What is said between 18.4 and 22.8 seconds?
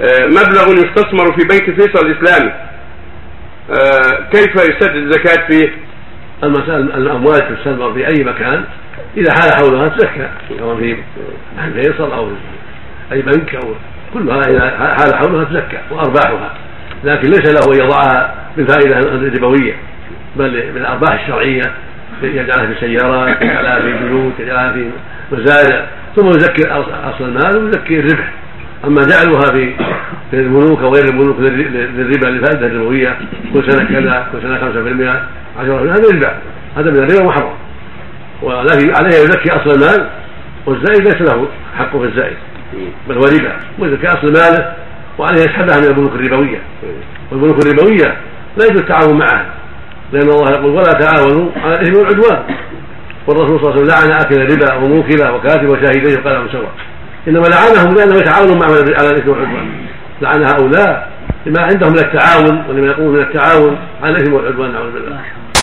بالفائدة الربوية بل بالأرباح الشرعية يجعلها في